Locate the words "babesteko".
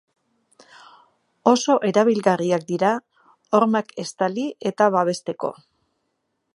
4.99-5.55